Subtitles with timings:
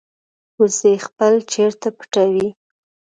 [0.59, 2.47] وزې خپل چرته پټوي